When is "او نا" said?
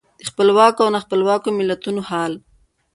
0.83-0.99